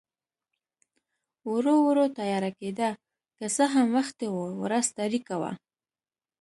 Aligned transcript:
ورو 1.51 1.75
ورو 1.87 2.05
تیاره 2.17 2.51
کېده، 2.59 2.89
که 3.37 3.45
څه 3.55 3.63
هم 3.73 3.87
وختي 3.97 4.27
و، 4.31 4.37
ورځ 4.63 4.85
تاریکه 4.99 5.35
وه. 5.41 5.51